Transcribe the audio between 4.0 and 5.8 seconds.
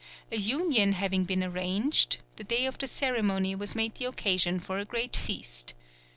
occasion for a great feast.